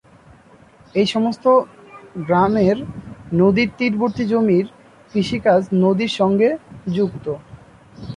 [0.95, 1.45] এই সমস্ত
[2.27, 2.77] গ্রামের
[3.33, 4.65] নদীর তীরবর্তী জমির
[5.11, 6.49] কৃষি কাজ নদীর সঙ্গে
[6.95, 7.25] যুক্ত।